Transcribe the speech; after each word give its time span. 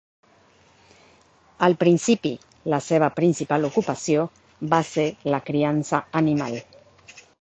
Al 1.67 1.75
principi, 1.83 2.31
la 2.75 2.79
seva 2.85 3.09
principal 3.19 3.67
ocupació 3.69 4.25
va 4.73 4.81
ser 4.95 5.07
la 5.35 5.41
criança 5.51 6.01
animal. 6.23 6.59